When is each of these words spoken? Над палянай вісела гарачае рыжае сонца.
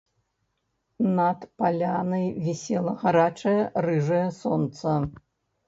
Над 1.19 1.39
палянай 1.59 2.25
вісела 2.47 2.95
гарачае 3.03 3.57
рыжае 3.89 4.25
сонца. 4.43 4.99